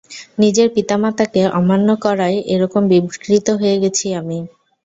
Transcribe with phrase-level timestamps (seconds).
[0.39, 4.39] নিজের পিতামাতাকে অমান্য করায় এরকম বিকৃত হয়ে গেছি আমি।